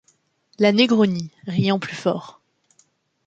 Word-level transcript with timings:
La 0.57 0.71
Negroni, 0.71 1.29
riant 1.45 1.77
plus 1.77 1.93
fort. 1.95 2.41